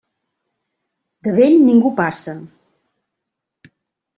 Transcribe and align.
De 1.27 1.33
vell 1.39 1.59
ningú 1.67 1.91
passa. 2.01 2.35